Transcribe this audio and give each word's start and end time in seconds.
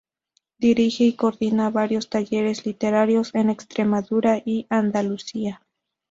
Dirige 0.57 1.03
y 1.03 1.13
coordina 1.13 1.69
varios 1.69 2.09
talleres 2.09 2.65
literarios 2.65 3.29
en 3.35 3.51
Extremadura 3.51 4.41
y 4.43 4.65
Andalucía. 4.71 5.61